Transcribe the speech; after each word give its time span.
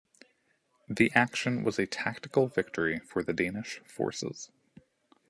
The 0.89 1.11
action 1.13 1.63
was 1.63 1.77
a 1.77 1.85
tactical 1.85 2.47
victory 2.47 2.97
for 3.05 3.21
the 3.21 3.33
Danish 3.33 3.81
forces. 3.85 4.49